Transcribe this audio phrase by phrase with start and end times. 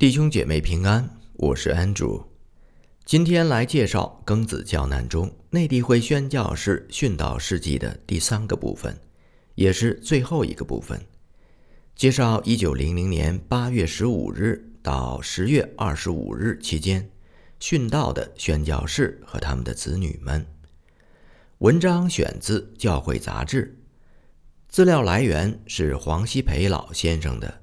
[0.00, 2.24] 弟兄姐妹平安，我是 Andrew。
[3.04, 8.98] 今天来介绍庚子教难中内地会宣教士殉道事迹的第三个部分，
[9.56, 10.98] 也是最后一个部分。
[11.94, 17.10] 介绍一九零零年八月十五日到十月二十五日期间
[17.60, 20.46] 殉道的宣教士和他们的子女们。
[21.58, 23.78] 文章选自《教会杂志》，
[24.66, 27.59] 资料来源是黄希培老先生的。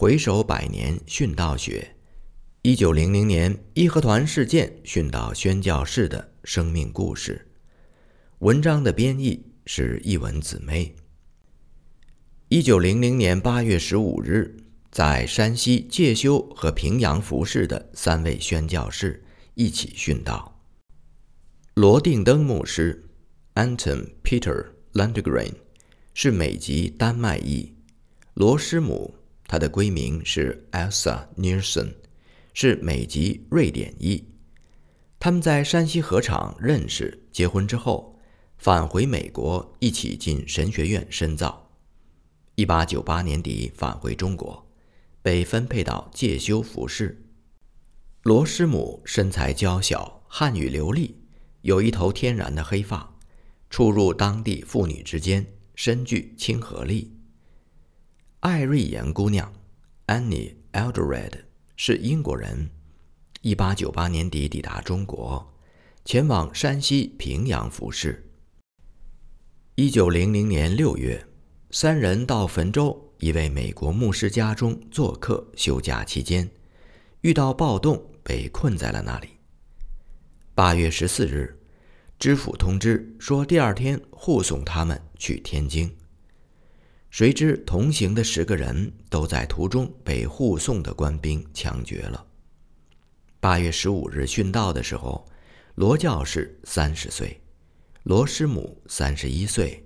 [0.00, 1.96] 回首百年殉道学，
[2.62, 7.48] 一九零零年义和团事件殉道宣教士的生命故事。
[8.38, 10.94] 文章的编译是一文姊妹。
[12.46, 14.56] 一九零零年八月十五日，
[14.92, 20.60] 在山西介休和平阳服侍的三位宣教士一起殉道。
[21.74, 23.04] 罗定登牧师
[23.56, 25.54] （Anton Peter Landgren）
[26.14, 27.74] 是美籍丹麦裔，
[28.34, 29.17] 罗师母。
[29.48, 31.94] 他的闺名是 Elsa Nielsen，
[32.52, 34.22] 是美籍瑞典裔。
[35.18, 38.20] 他们在山西河场认识，结婚之后
[38.58, 41.70] 返回美国，一起进神学院深造。
[42.56, 44.70] 一八九八年底返回中国，
[45.22, 47.24] 被分配到介休服侍。
[48.24, 51.16] 罗师母身材娇小，汉语流利，
[51.62, 53.16] 有一头天然的黑发，
[53.70, 57.17] 出入当地妇女之间，深具亲和力。
[58.58, 59.52] 艾瑞妍姑娘
[60.08, 61.30] ，Annie Eldred
[61.76, 62.68] 是英国人。
[63.40, 65.54] 一八九八年底抵达中国，
[66.04, 68.28] 前往山西平阳服侍。
[69.76, 71.24] 一九零零年六月，
[71.70, 76.50] 三人到汾州一位美国牧师家中做客，休假期间
[77.20, 79.28] 遇到暴动，被困在了那里。
[80.56, 81.56] 八月十四日，
[82.18, 85.96] 知府通知说，第二天护送他们去天津。
[87.10, 92.24] 谁知同行的十个人都在途中被护送的官兵枪决了。
[93.40, 95.26] 八月十五日殉道的时候，
[95.76, 97.40] 罗教士三十岁，
[98.02, 99.82] 罗师母三十一岁，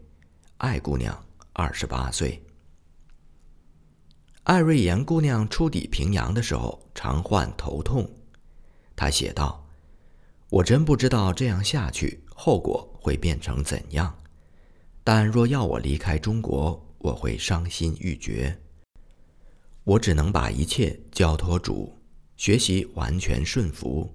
[0.57, 2.43] 艾姑娘二十八岁。
[4.43, 8.11] 艾瑞妍姑娘初抵平阳的时候常患头痛，
[8.97, 9.65] 她写道
[10.51, 14.13] ：“我真不知道这样下去后果会变成怎样，
[15.05, 18.60] 但若要我离开中国。”我会伤心欲绝。
[19.84, 21.98] 我只能把一切交托主，
[22.36, 24.14] 学习完全顺服，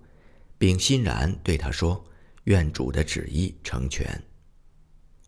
[0.59, 4.23] 并欣然对他说：“愿主的旨意成全。”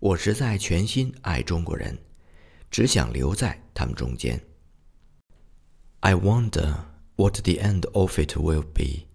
[0.00, 1.98] 我实在全心爱中国人，
[2.70, 4.38] 只想留在他们中间。
[6.00, 6.84] I wonder
[7.16, 9.06] what the end of it will be.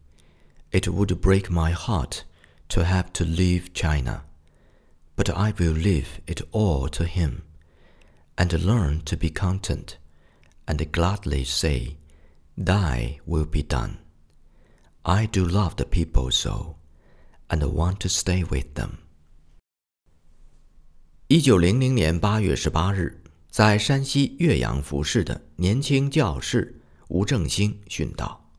[0.71, 2.21] It would break my heart
[2.69, 4.23] to have to leave China,
[5.15, 7.41] but I will leave it all to him.
[8.35, 9.97] And learn to be content,
[10.65, 11.97] and gladly say,
[12.55, 13.97] "Thy will be done."
[15.01, 16.77] I do love the people so,
[17.49, 18.99] and want to stay with them.
[21.27, 28.49] 一九零零年八月十八日，在山西岳阳服侍的年轻教士吴正兴殉道。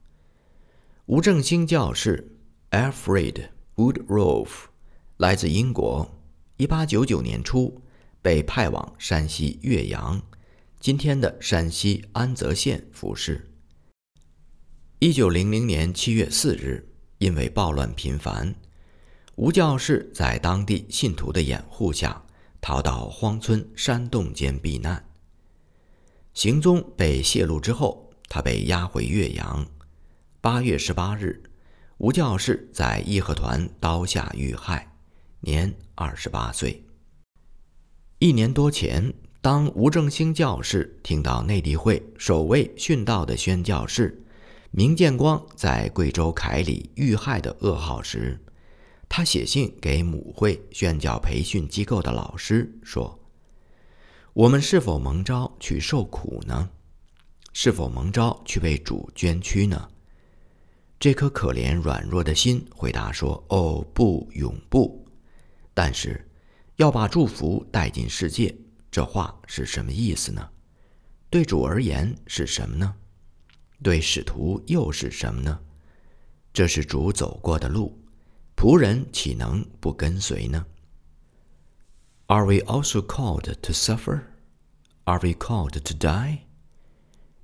[1.07, 2.37] 吴正兴教士
[2.71, 4.67] Alfred Woodruff
[5.17, 6.21] 来自英国，
[6.59, 7.81] 一八九九年初。
[8.26, 10.20] 被派往山西岳阳，
[10.80, 13.52] 今天的山西安泽县服侍。
[14.98, 18.56] 一九零零年七月四日，因为暴乱频繁，
[19.36, 22.20] 吴教士在当地信徒的掩护下
[22.60, 25.08] 逃到荒村山洞间避难。
[26.34, 29.64] 行踪被泄露之后，他被押回岳阳。
[30.42, 31.44] 八月十八日，
[32.00, 34.92] 吴教士在义和团刀下遇害，
[35.42, 36.85] 年二十八岁。
[38.20, 44.24] 一年多前，当吴正兴教士听到内地会首位殉道的宣教士
[44.72, 48.40] 明建光在贵州凯里遇害的噩耗时，
[49.10, 53.20] 他写信给母会宣教培训机构的老师说
[54.32, 56.70] ：“我们是否蒙召去受苦呢？
[57.52, 59.90] 是否蒙召去为主捐躯呢？”
[60.98, 65.06] 这颗可怜软弱的心回答说：“哦，不，永不。”
[65.76, 66.26] 但是。
[66.77, 68.57] 要把祝福带进世界，
[68.91, 70.49] 这话是什么意思呢？
[71.29, 72.95] 对主而言是什么呢？
[73.83, 75.61] 对使徒又是什么呢？
[76.53, 77.97] 这是主走过的路，
[78.57, 80.67] 仆人岂能不跟随呢？
[82.27, 84.23] Are we also called to suffer?
[85.05, 86.47] Are we called to die?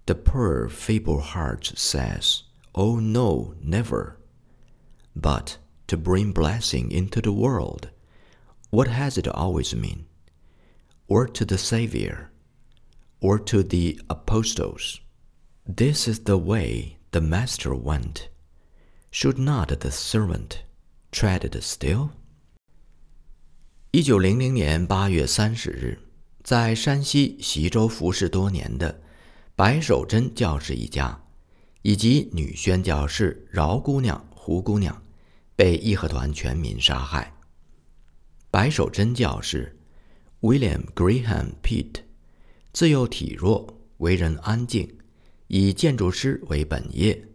[0.06, 2.43] The poor feeble heart says,
[2.73, 4.17] "Oh no, never."
[5.15, 5.56] But
[5.88, 7.88] to bring blessing into the world.
[8.71, 10.05] What has it always mean?
[11.09, 12.31] Or to the Savior?
[13.21, 15.00] Or to the apostles?
[15.65, 18.29] This is the way the master went.
[19.11, 20.59] Should not the servant
[21.11, 22.11] tread still?
[23.93, 25.99] 一九零零年八月三十日，
[26.44, 29.00] 在山西习州服侍多年的
[29.55, 31.25] 白守贞教士一家，
[31.81, 35.03] 以及女宣教士饶姑娘、胡姑娘，
[35.55, 37.33] 被义和团全民杀害。
[38.51, 39.77] 白守贞教士
[40.42, 42.01] William Graham Pitt，
[42.74, 44.94] 自幼体弱，为人安静，
[45.48, 47.30] 以建筑师为本业。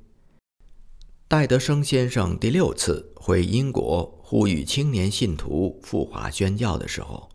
[1.27, 7.31] 戴德生先生第六次回英国呼吁青年信徒赴华宣教的时候，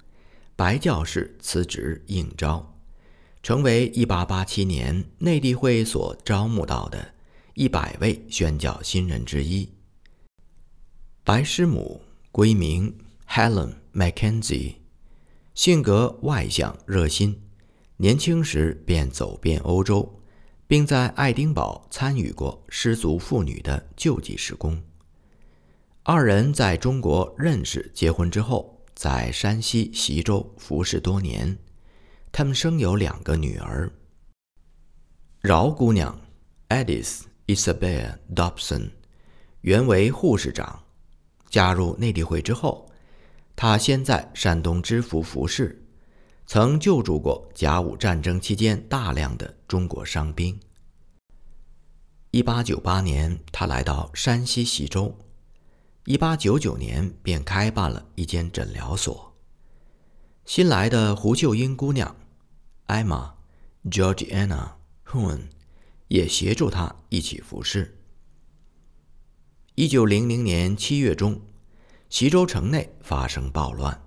[0.56, 2.78] 白教士辞职应招，
[3.42, 7.16] 成为1887年内地会所招募到的
[7.56, 9.68] 一百位宣教新人之一。
[11.24, 12.00] 白师母
[12.32, 12.96] 归名。
[13.34, 14.76] Helen Mackenzie，
[15.56, 17.42] 性格外向热心，
[17.96, 20.20] 年轻时便走遍欧洲，
[20.68, 24.84] 并在爱丁堡参与过失足妇女的救济施工。
[26.04, 31.58] 二人在中国认识、结婚之后，在山西忻州服侍多年。
[32.34, 33.90] 他们生有两个女儿。
[35.40, 36.20] 饶姑娘
[36.68, 38.90] Edith Isabel Dobson，
[39.62, 40.84] 原为护士长，
[41.50, 42.91] 加入内地会之后。
[43.64, 45.86] 他先在山东知府服侍，
[46.48, 50.60] 曾救助过甲午战争期间大量的中国伤兵。
[52.32, 55.16] 一八九八年，他来到山西忻州，
[56.06, 59.32] 一八九九年便开办了一间诊疗所。
[60.44, 62.16] 新来的胡秀英姑娘
[62.88, 63.36] 艾玛
[63.92, 64.72] （Georgiana
[65.06, 65.42] Hun）
[66.08, 68.00] 也协助他一起服侍。
[69.76, 71.40] 一九零零年七月中。
[72.12, 73.98] 齐州城内发生暴乱，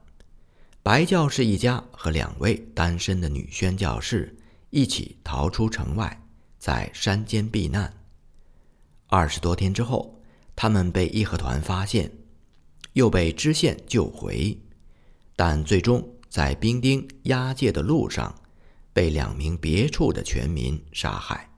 [0.83, 4.37] 白教士一家和两位单身的女宣教士
[4.69, 6.23] 一起逃出城外，
[6.59, 7.91] 在山间避难。
[9.07, 10.21] 二十多天之后，
[10.55, 12.13] 他们被义和团发现，
[12.93, 14.55] 又被知县救回，
[15.35, 18.35] 但最终在兵丁押解的路上，
[18.93, 21.51] 被两名别处的全民杀害。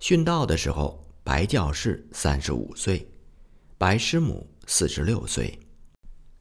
[0.00, 3.08] 殉道的时候，白教士三十五岁，
[3.78, 4.44] 白师母。
[4.66, 5.58] 四十六岁，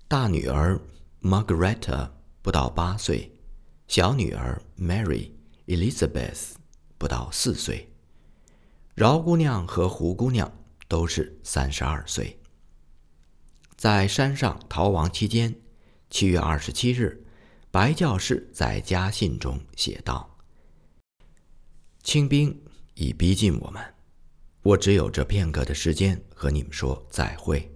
[0.08, 0.80] 大女儿
[1.22, 2.10] Margaret
[2.42, 3.32] 不到八岁，
[3.88, 5.32] 小女儿 Mary
[5.68, 6.54] Elizabeth
[6.98, 7.90] 不到四岁，
[8.96, 10.52] 饶姑娘和胡姑娘
[10.88, 12.40] 都是三十二岁。
[13.76, 15.54] 在山上逃亡期间，
[16.10, 17.26] 七月二十七日，
[17.72, 20.38] 白教士在家信中写道
[22.04, 22.58] ：“清兵
[22.94, 23.84] 已逼近我们，
[24.62, 27.70] 我只有这片刻的时间和你们说再会。”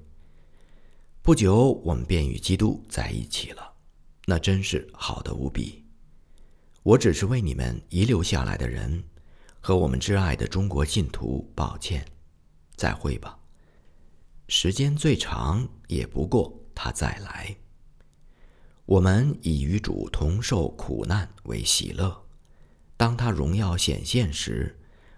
[1.28, 3.74] 不久，我们便与基督在一起了，
[4.28, 5.84] 那真是好的无比。
[6.84, 9.04] 我只是为你们遗留下来的人
[9.60, 12.08] 和我们挚爱的中国信徒抱歉。
[12.78, 13.38] 再会吧。
[14.48, 17.54] 时间最长也不过他再来。
[18.86, 22.26] 我们以与主同受苦难为喜乐，
[22.96, 24.74] 当他荣耀显现时，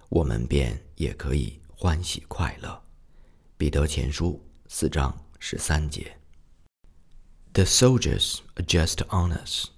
[0.10, 2.82] 我们便也可以欢喜快乐。
[3.60, 5.16] 彼得前书四章。
[5.39, 6.17] 十三节。
[7.55, 9.71] The soldiers are just on us,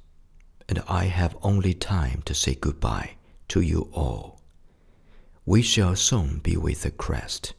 [0.66, 3.16] and I have only time to say goodbye
[3.48, 4.40] to you all.
[5.44, 7.52] We shall soon be with the crest,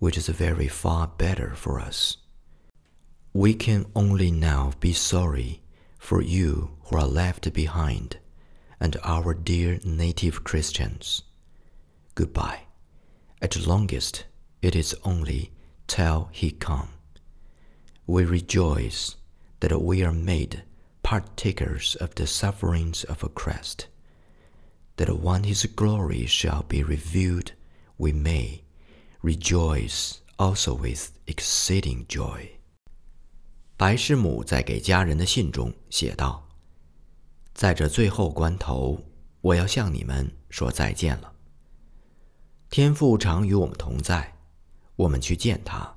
[0.00, 2.16] which is very far better for us.
[3.32, 5.62] We can only now be sorry
[5.98, 8.18] for you who are left behind,
[8.80, 11.22] and our dear native Christians.
[12.16, 12.62] Goodbye.
[13.40, 14.24] At longest,
[14.62, 15.52] it is only
[15.86, 16.91] till he come
[18.06, 19.14] we rejoice
[19.60, 20.62] that we are made
[21.02, 23.86] partakers of the sufferings of Christ,
[24.96, 27.52] that when his glory shall be revealed,
[27.98, 28.62] we may
[29.22, 32.48] rejoice also with exceeding joy.
[33.76, 39.04] 白师母在给家人的信中写道：“在这最后关头，
[39.40, 41.32] 我要向你们说再见了。
[42.70, 44.36] 天父常与我们同在，
[44.96, 45.94] 我们去见他。”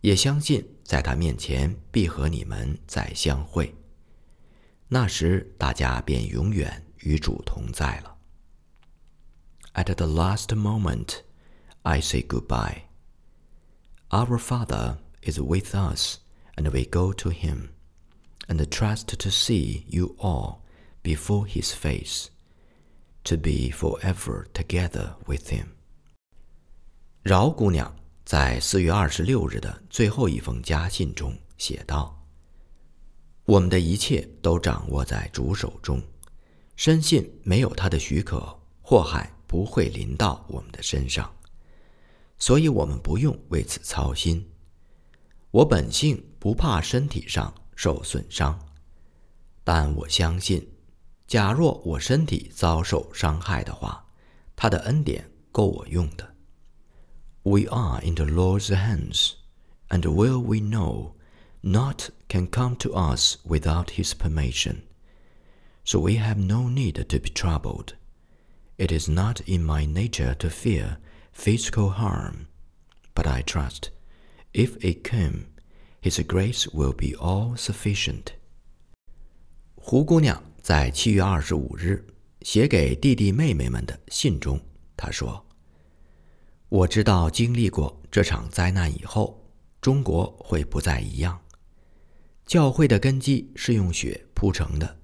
[0.00, 3.74] 也相信 在他面前必和你们再相会，
[4.88, 8.16] 那时大家便永远与主同在了。
[9.74, 11.20] At the last moment,
[11.82, 12.82] I say goodbye.
[14.08, 16.16] Our Father is with us,
[16.56, 17.68] and we go to Him,
[18.48, 20.62] and trust to see you all
[21.02, 22.28] before His face,
[23.24, 25.66] to be forever together with Him.
[27.22, 27.94] 饶姑娘。
[28.25, 32.25] 在四月二十六日的最后一封家信中写道
[33.43, 36.01] ：“我们的一切都掌握在主手中，
[36.77, 41.29] 深信没有他的许可，祸害不会临到我们的身上。
[42.39, 44.49] 所以我们不用为此操心。
[45.51, 48.57] 我本性不怕身体上受损伤，
[49.65, 50.65] 但我相信，
[51.27, 54.05] 假若我身体遭受伤害的话，
[54.55, 56.32] 他的恩典够我用的。
[57.44, 59.36] We are in the Lord's hands,
[59.90, 61.14] and will we know,
[61.62, 64.82] naught can come to us without His permission.
[65.84, 67.94] So we have no need to be troubled.
[68.76, 70.98] It is not in my nature to fear
[71.32, 72.48] physical harm,
[73.14, 73.90] but I trust
[74.52, 75.46] if it came,
[76.00, 78.32] His grace will be all sufficient.
[79.74, 82.06] 胡姑娘在七月二十五日
[82.42, 84.60] 写给弟弟妹妹们的信中，
[84.96, 85.42] 她说：“
[86.73, 89.39] 我知道经历过这场灾难以后，
[89.79, 91.39] 中国会不再一样。
[92.47, 94.97] 教会的根基是用血铺成的。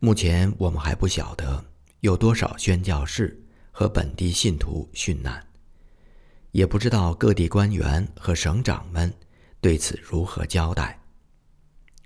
[0.00, 1.64] 目前我们还不晓得
[2.00, 5.46] 有多少宣教士和本地信徒殉难。”
[6.50, 9.14] 也不知道各地官员和省长们
[9.60, 11.00] 对此如何交代。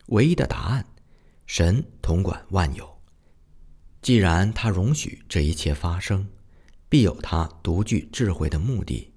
[0.09, 0.85] 唯一的答案：
[1.47, 3.01] 神统管万有。
[4.03, 6.29] 既然他容许这一切发生，
[6.93, 9.15] 必有他独具智慧的目的。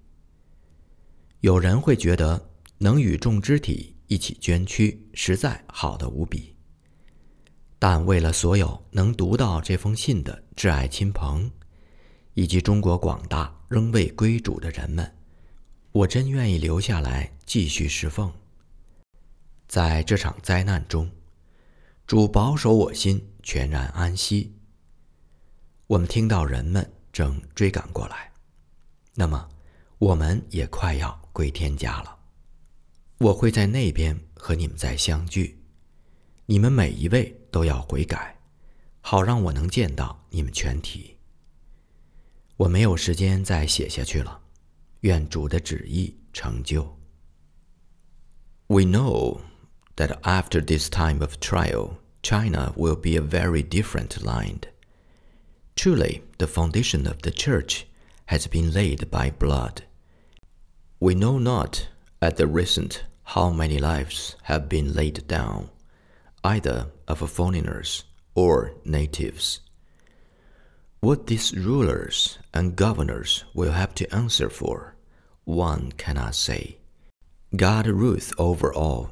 [1.42, 6.56] 有人会觉得能与众肢体一起捐躯，实在好的无比。
[7.78, 11.52] 但为了所有能读到这封信的挚爱亲朋，
[12.34, 15.14] 以及中国广大仍未归主的人们，
[15.92, 18.32] 我真愿意留下来继续侍奉。
[19.68, 21.12] 在这场灾难中，
[22.08, 24.56] 主保守我心全然安息。
[25.88, 28.30] 我们听到人们正追赶过来，
[29.14, 29.48] 那么
[30.00, 32.20] 我们也快要归天家了。
[33.20, 35.58] 我会在那边和你们再相聚，
[36.46, 38.38] 你们每一位都要悔改，
[39.00, 41.16] 好让我能见到你们全体。
[42.58, 44.42] 我没有时间再写下去了。
[45.00, 47.00] 愿主的旨意成就。
[48.68, 49.40] We know
[49.96, 51.92] that after this time of trial,
[52.22, 54.64] China will be a very different land.
[55.76, 57.86] Truly, the foundation of the church
[58.28, 59.84] has been laid by blood.
[61.00, 61.90] We know not
[62.22, 65.70] at the recent how many lives have been laid down,
[66.44, 69.60] either of foreigners or natives.
[71.02, 74.96] What these rulers and governors will have to answer for,
[75.44, 76.78] one cannot say.
[77.56, 79.12] God rules over all,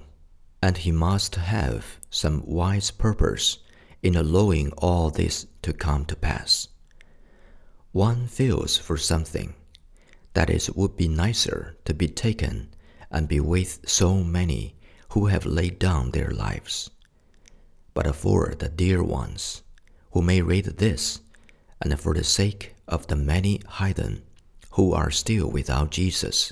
[0.62, 3.60] and he must have some wise purpose
[4.02, 6.68] in allowing all this to come to pass.
[7.92, 9.56] One feels for something
[10.34, 12.74] that it would be nicer to be taken
[13.12, 14.76] and be with so many
[15.10, 16.90] who have laid down their lives.
[17.94, 19.62] But for the dear ones
[20.12, 21.20] who may read this,
[21.80, 24.24] and for the sake of the many heathen
[24.72, 26.52] who are still without Jesus,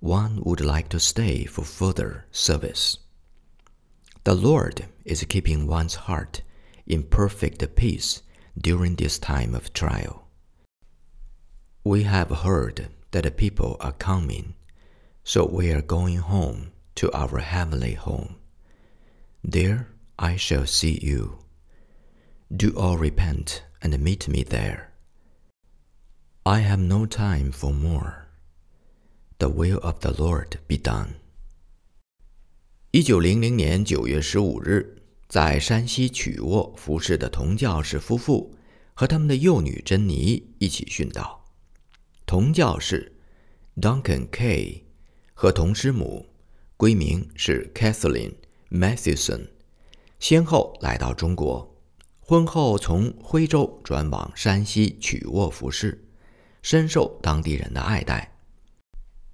[0.00, 2.98] one would like to stay for further service.
[4.24, 6.42] The Lord is keeping one's heart
[6.85, 8.21] in perfect peace
[8.57, 10.27] during this time of trial.
[11.83, 14.55] We have heard that the people are coming,
[15.23, 18.35] so we are going home to our heavenly home.
[19.43, 19.87] There
[20.17, 21.39] I shall see you.
[22.55, 24.91] Do all repent and meet me there.
[26.45, 28.27] I have no time for more.
[29.39, 31.15] The will of the Lord be done.
[32.91, 35.00] 一九零零年九月十五日，
[35.32, 38.54] 在山西曲沃服侍的童教士夫妇
[38.92, 41.46] 和他们的幼女珍妮一起殉道。
[42.26, 43.16] 童教士
[43.80, 44.84] Duncan K
[45.32, 46.26] 和童师母，
[46.76, 48.34] 归名是 Kathleen
[48.70, 49.48] Matheson，
[50.20, 51.78] 先后来到中国。
[52.20, 56.06] 婚后从徽州转往山西曲沃服侍，
[56.60, 58.36] 深受当地人的爱戴。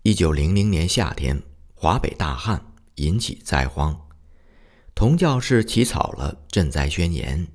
[0.04, 1.42] 一九零零年夏天，
[1.74, 2.64] 华北大旱
[2.94, 4.07] 引起灾荒，
[4.98, 7.46] 童教士起草了赈灾宣言，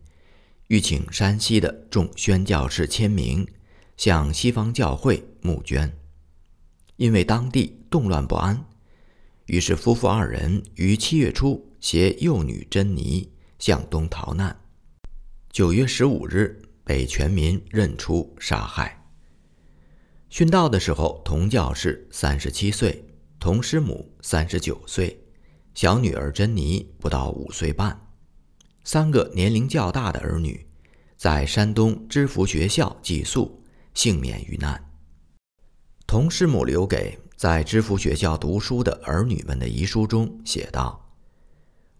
[0.67, 3.45] 欲请山西的众宣教士签名，
[3.97, 5.93] 向西方教会募捐。
[6.95, 8.63] 因为当地动乱不安，
[9.47, 14.57] 于是夫妇二人于七月初携幼女珍妮向东逃难。
[15.51, 19.05] 九月十五日被全民认出杀害。
[20.31, 23.03] 殉道的时候，童教士三十七岁，
[23.37, 25.22] 童师母三十九岁，
[25.73, 27.99] 小女儿珍妮不到五岁半，
[28.83, 30.67] 三个年龄较大的儿女，
[31.17, 33.63] 在山东知福学校寄宿，
[33.95, 34.91] 幸免于难。
[36.05, 41.11] 童师母留给在知福学校读书的儿女们的遗书中写道：“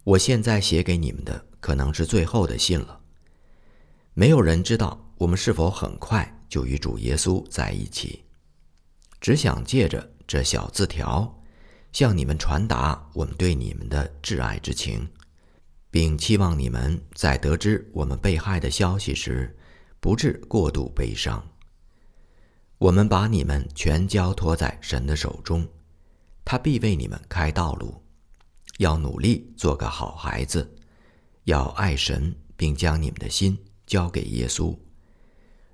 [0.04, 3.00] 我现在写给你们的可能是最后的信了。”
[4.14, 8.22] 没有人知道我们是否很快就与主耶稣在一起。
[9.20, 11.42] 只想借着这小字条，
[11.94, 15.08] 向你们传达我们对你们的挚爱之情，
[15.92, 19.56] 并期望你们在得知我们被害的消息时，
[20.00, 21.40] 不致过度悲伤。
[22.78, 25.64] 我们把你们全交托在神的手中，
[26.44, 28.02] 他必为你们开道路。
[28.78, 30.68] 要努力做个好孩子，
[31.44, 34.76] 要爱神，并将你们的心交给耶稣。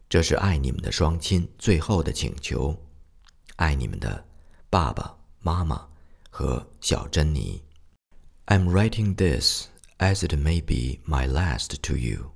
[0.07, 2.77] 这是爱你们的双亲最后的请求。
[3.57, 4.23] 爱你们的
[4.69, 5.89] 爸爸妈妈
[6.30, 7.62] 和小珍妮。
[8.48, 12.32] I'm writing this as it may be my last to you.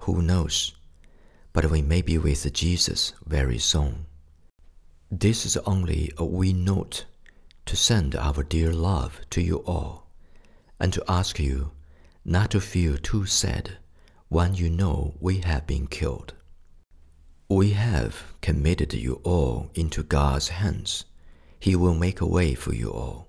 [0.00, 0.72] Who knows?
[1.52, 4.06] But we may be with Jesus very soon.
[5.10, 7.04] This is only a wee note
[7.66, 10.06] to send our dear love to you all,
[10.78, 11.72] and to ask you
[12.24, 13.78] not to feel too sad
[14.28, 16.34] when you know we have been killed.
[17.48, 21.04] We have committed you all into God's hands.
[21.58, 23.23] He will make a way for you all.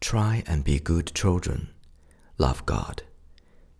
[0.00, 1.68] Try and be good children.
[2.38, 3.02] Love God.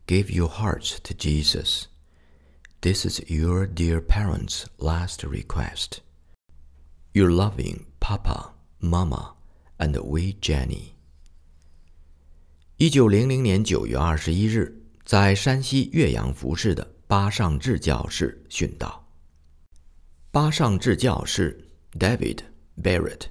[0.06, 1.88] Give your hearts to Jesus.
[2.80, 6.00] This is your dear parents' last request.
[7.12, 9.34] Your loving Papa, Mama,
[9.78, 10.94] and we Jenny.
[12.76, 19.08] 一九零零年九月二十一日，在山西岳阳服侍的巴尚志教士殉道。
[20.30, 22.40] 巴尚治教士 David
[22.82, 23.28] Barrett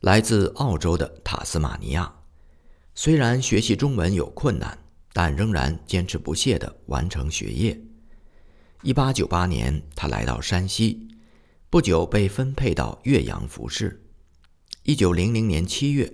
[0.00, 2.12] 来自澳洲的塔斯马尼亚。
[2.94, 4.78] 虽然学习中文有困难，
[5.12, 7.80] 但仍然坚持不懈地完成学业。
[8.82, 11.08] 1898年，他来到山西，
[11.68, 14.04] 不久被分配到岳阳服侍。
[14.84, 16.12] 1900年7月，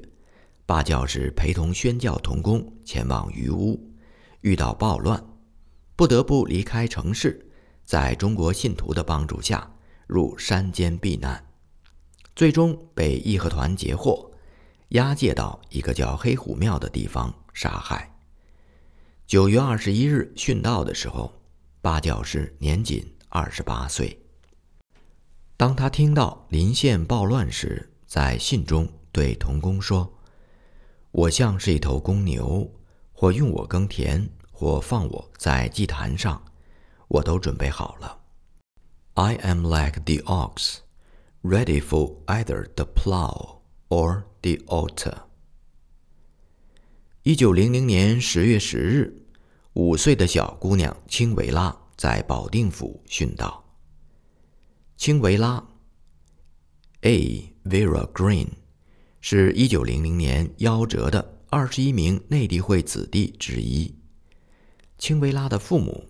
[0.65, 3.93] 巴教士陪同宣教同工前往余屋，
[4.41, 5.23] 遇到暴乱，
[5.95, 7.51] 不得不离开城市。
[7.85, 9.71] 在中国信徒的帮助下。
[10.07, 11.43] 入山间避难，
[12.35, 14.31] 最终被义和团截获，
[14.89, 18.11] 押解到一个叫黑虎庙的地方杀害。
[19.27, 21.33] 九月二十一日殉道的时候，
[21.81, 24.21] 八教师年仅二十八岁。
[25.57, 30.13] 当他听到临县暴乱时，在信中对童工说
[31.13, 32.69] ：“我像是一头公牛，
[33.13, 36.43] 或用我耕田，或放我在祭坛上，
[37.07, 38.19] 我都准备好了。”
[39.15, 40.79] I am like the ox,
[41.45, 43.59] ready for either the plow
[43.91, 45.25] or the altar.
[47.23, 49.27] 一九零零年十月十日，
[49.75, 53.63] 五岁的小姑娘青维拉在保定府殉道。
[54.97, 55.63] 青维拉
[57.03, 57.55] （A.
[57.67, 58.49] Vera Green）
[59.21, 63.95] 是一九零零年夭折的二十一名内地会子弟之一。
[64.97, 66.09] 青维拉的父母，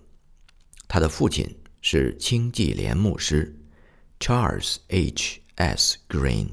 [0.86, 1.56] 他的父亲。
[1.86, 3.54] 是清济莲牧师
[4.26, 5.42] Charles H.
[5.56, 5.98] S.
[6.08, 6.48] Green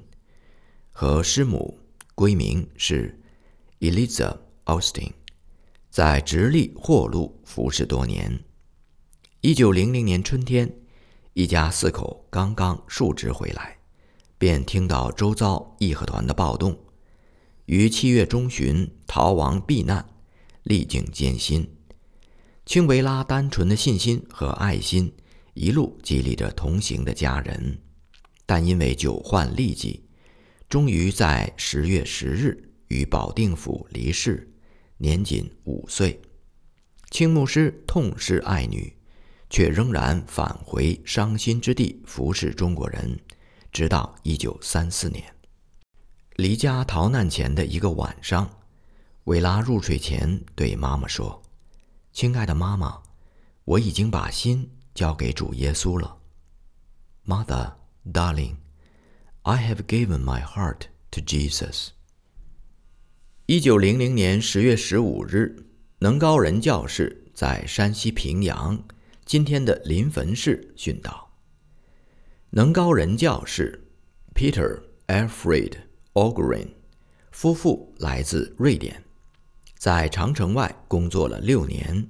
[0.91, 1.79] 和师母
[2.13, 3.17] 闺名是
[3.79, 5.13] Eliza Austin，
[5.89, 8.43] 在直隶霍路服侍多年。
[9.39, 10.81] 一九零零年春天，
[11.31, 13.77] 一家四口刚刚述职回来，
[14.38, 16.77] 便听到周遭义和团的暴动，
[17.67, 20.10] 于七月中旬逃亡避难，
[20.63, 21.73] 历经艰辛。
[22.65, 25.13] 青维拉单纯的信心和爱心。
[25.53, 27.79] 一路激励着同行的家人，
[28.45, 30.03] 但因为久患痢疾，
[30.69, 34.49] 终于在十月十日于保定府离世，
[34.97, 36.21] 年仅五岁。
[37.09, 38.95] 青牧师痛失爱女，
[39.49, 43.19] 却仍然返回伤心之地服侍中国人，
[43.73, 45.23] 直到一九三四年。
[46.37, 48.49] 离家逃难前的一个晚上，
[49.25, 51.43] 维拉入睡前对妈妈说
[52.13, 53.03] ：“亲爱的妈妈，
[53.65, 56.17] 我已经把心。”交给主耶稣了
[57.25, 57.73] ，Mother,
[58.06, 58.56] darling,
[59.43, 61.89] I have given my heart to Jesus。
[63.45, 65.65] 一九零零年十月十五日，
[65.99, 68.84] 能高人教士在山西平阳
[69.25, 71.32] （今天的临汾市）殉道。
[72.51, 73.88] 能高人教士
[74.36, 75.73] Peter Alfred
[76.13, 76.67] Ogren
[77.32, 79.04] 夫妇来自瑞典，
[79.77, 82.10] 在长城外工作了六年。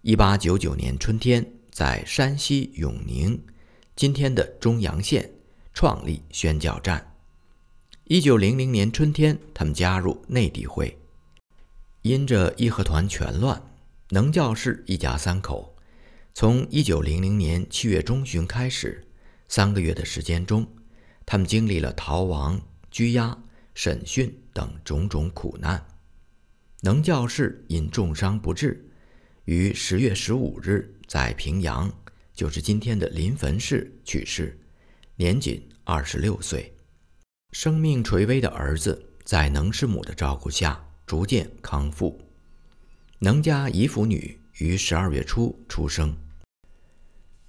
[0.00, 1.61] 一八九九年春天。
[1.72, 3.42] 在山西永宁
[3.96, 5.32] （今天的中阳县）
[5.72, 7.14] 创立宣教站。
[8.04, 10.98] 一九零零年春天，他们加入内地会。
[12.02, 13.62] 因着义和团全乱，
[14.10, 15.74] 能教士一家三口，
[16.34, 19.02] 从一九零零年七月中旬开始，
[19.48, 20.66] 三个月的时间中，
[21.24, 25.82] 他们经历了逃亡、拘押、审讯等种种苦难。
[26.82, 28.90] 能教士因重伤不治，
[29.46, 30.98] 于十月十五日。
[31.12, 31.92] 在平阳，
[32.32, 34.58] 就是今天的临汾市去世，
[35.14, 36.74] 年仅二十六岁。
[37.50, 42.18] 生命垂危的儿子在能师母的照顾下逐渐康复。
[43.18, 46.16] 能家姨父女于十二月初出生。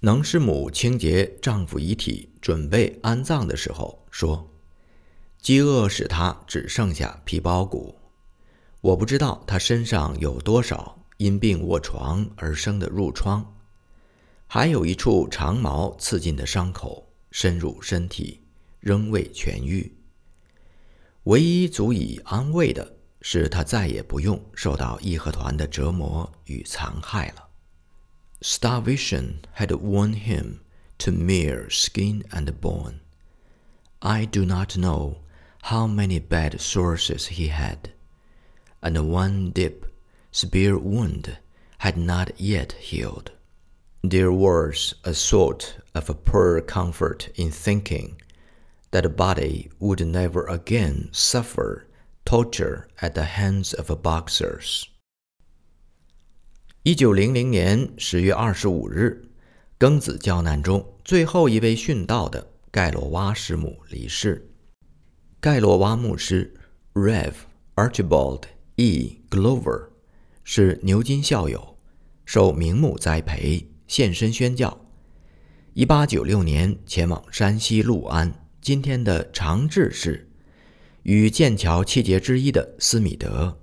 [0.00, 4.46] 能师母清洁丈夫遗体，准备安葬的时候说
[5.40, 7.98] ：“饥饿使他只剩下皮包骨。
[8.82, 13.55] 我不知道他身上有多少因病卧床而生的褥疮，
[14.47, 18.41] 还有一处长矛刺进的伤口深入身体，
[18.79, 19.93] 仍未痊愈。
[21.23, 27.49] 唯一足以安慰的是，他再也不用受到义和团的折磨与残害了。”
[28.41, 30.59] Starvation had worn him
[30.99, 32.99] to mere skin and bone.
[33.99, 35.17] I do not know
[35.63, 37.91] how many bad sources he had,
[38.79, 39.81] and one deep
[40.33, 41.37] spear wound
[41.79, 43.31] had not yet healed.
[44.01, 48.15] There was a sort of a poor comfort in thinking
[48.91, 51.85] that a body would never again suffer
[52.25, 54.85] torture at the hands of boxers.
[56.83, 59.29] 一九零零年十月二十五日，
[59.77, 64.49] 庚子教难中最后一位殉道的盖洛瓦师母离世。
[65.41, 66.53] 盖洛瓦牧师
[66.93, 67.33] Rev
[67.75, 68.43] Archibald
[68.77, 69.19] E.
[69.29, 69.89] Glover
[70.44, 71.76] 是牛津校友，
[72.24, 74.86] 受名目栽培，现身宣教。
[75.72, 80.30] 一八九六年前往山西六安（今天的长治市），
[81.02, 83.58] 与剑桥七杰之一的斯米德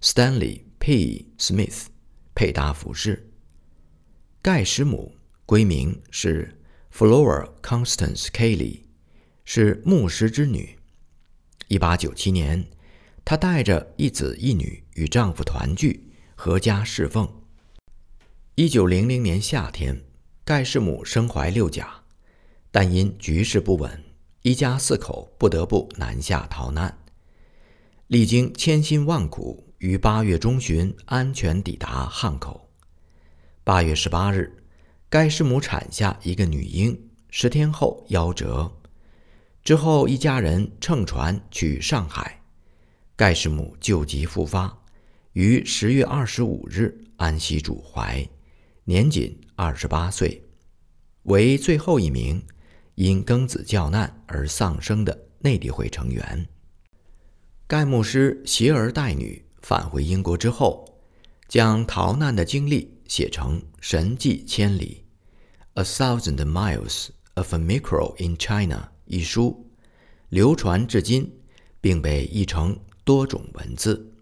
[0.00, 1.26] Stanley P.
[1.36, 1.86] Smith。
[2.34, 3.32] 配搭服饰。
[4.40, 5.12] 盖什姆
[5.44, 6.56] 闺名是
[6.96, 8.82] Flora Constance Kelly，
[9.44, 10.78] 是牧师之女。
[11.66, 12.64] 一八九七年，
[13.24, 16.07] 她带着一子一女与丈夫团聚，
[16.38, 17.28] 阖家侍奉。
[18.54, 20.04] 一九零零年夏天，
[20.44, 22.04] 盖世母身怀六甲，
[22.70, 24.04] 但因局势不稳，
[24.42, 26.96] 一家四口不得不南下逃难，
[28.06, 29.74] 历经千辛万苦。
[29.78, 32.70] 于八月中旬安全抵达汉口。
[33.64, 34.62] 八月十八日，
[35.08, 38.72] 盖世母产下一个女婴，十天后夭折。
[39.64, 42.42] 之后，一家人乘船去上海。
[43.16, 44.77] 盖世母旧疾复发，
[45.38, 48.28] 于十月二十五日安息主怀，
[48.82, 50.42] 年仅二十八岁，
[51.22, 52.44] 为最后一名
[52.96, 56.44] 因庚子教难而丧生的内地会成员。
[57.68, 59.40] 盖牧师携儿带女。
[59.62, 60.98] 返回英国之后，
[61.46, 65.04] 将逃难的经历写成《神迹千里》
[65.80, 69.70] （A Thousand Miles of a Miracle in China） 一书，
[70.30, 71.32] 流传至今，
[71.80, 74.14] 并被译成多种文字。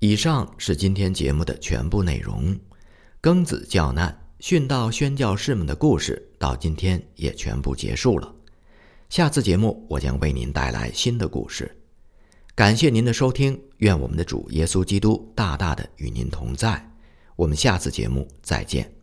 [0.00, 2.56] 以上是今天节目的全部内容。
[3.20, 8.32] 庚子教难、殉道宣教士们的故事到今天也全部结束了。
[9.08, 11.74] 下次节目我将为您带来新的故事。
[12.54, 16.88] 感谢您的收听，愿我们的主耶稣基督大大的与您同在。
[17.34, 18.97] 我们下次节目再见。